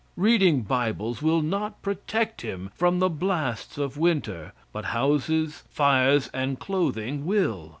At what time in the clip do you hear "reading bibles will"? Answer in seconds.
0.17-1.43